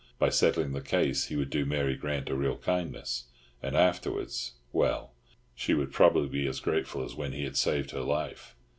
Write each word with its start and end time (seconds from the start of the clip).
By 0.17 0.29
settling 0.29 0.71
the 0.71 0.81
case 0.81 1.25
he 1.25 1.35
would 1.35 1.51
do 1.51 1.63
Mary 1.63 1.95
Grant 1.95 2.27
a 2.31 2.35
real 2.35 2.57
kindness. 2.57 3.25
And 3.61 3.75
afterwards—well, 3.75 5.13
she 5.53 5.75
would 5.75 5.91
probably 5.93 6.27
be 6.27 6.47
as 6.47 6.59
grateful 6.59 7.03
as 7.05 7.13
when 7.13 7.33
he 7.33 7.43
had 7.43 7.55
saved 7.55 7.91
her 7.91 8.01
life. 8.01 8.55